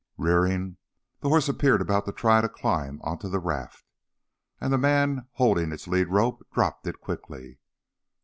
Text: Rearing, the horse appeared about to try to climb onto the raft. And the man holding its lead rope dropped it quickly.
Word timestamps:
Rearing, 0.17 0.77
the 1.19 1.29
horse 1.29 1.47
appeared 1.47 1.79
about 1.79 2.07
to 2.07 2.11
try 2.11 2.41
to 2.41 2.49
climb 2.49 2.99
onto 3.03 3.29
the 3.29 3.37
raft. 3.37 3.85
And 4.59 4.73
the 4.73 4.79
man 4.79 5.27
holding 5.33 5.71
its 5.71 5.87
lead 5.87 6.07
rope 6.07 6.41
dropped 6.51 6.87
it 6.87 6.99
quickly. 6.99 7.59